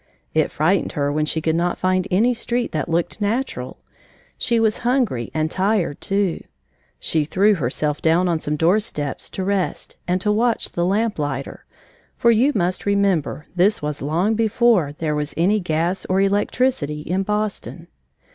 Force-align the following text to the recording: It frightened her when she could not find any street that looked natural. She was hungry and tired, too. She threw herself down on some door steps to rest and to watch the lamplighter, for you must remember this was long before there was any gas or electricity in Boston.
It 0.33 0.49
frightened 0.49 0.93
her 0.93 1.11
when 1.11 1.27
she 1.27 1.41
could 1.41 1.55
not 1.55 1.77
find 1.77 2.07
any 2.09 2.33
street 2.33 2.71
that 2.71 2.89
looked 2.89 3.21
natural. 3.21 3.77
She 4.35 4.59
was 4.59 4.79
hungry 4.79 5.29
and 5.31 5.51
tired, 5.51 6.01
too. 6.01 6.43
She 6.97 7.23
threw 7.23 7.53
herself 7.53 8.01
down 8.01 8.27
on 8.27 8.39
some 8.39 8.55
door 8.55 8.79
steps 8.79 9.29
to 9.29 9.43
rest 9.43 9.97
and 10.07 10.19
to 10.21 10.31
watch 10.31 10.71
the 10.71 10.85
lamplighter, 10.85 11.65
for 12.17 12.31
you 12.31 12.51
must 12.55 12.87
remember 12.87 13.45
this 13.55 13.83
was 13.83 14.01
long 14.01 14.33
before 14.33 14.93
there 14.97 15.13
was 15.13 15.35
any 15.37 15.59
gas 15.59 16.03
or 16.05 16.19
electricity 16.19 17.01
in 17.01 17.21
Boston. 17.21 17.85